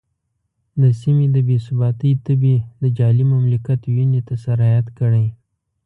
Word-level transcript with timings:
د 0.81 0.83
سیمې 1.01 1.25
د 1.35 1.37
بې 1.47 1.57
ثباتۍ 1.65 2.11
تبې 2.25 2.55
د 2.81 2.83
جعلي 2.97 3.25
مملکت 3.33 3.79
وینې 3.95 4.21
ته 4.27 4.33
سرایت 4.43 4.87
کړی. 4.99 5.27